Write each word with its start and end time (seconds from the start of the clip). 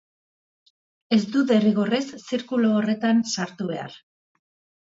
Ez 1.17 1.19
du 1.35 1.43
derrigorrez 1.51 2.01
zirkulu 2.23 2.75
horretan 2.81 3.23
sartu 3.37 3.73
behar. 3.75 3.99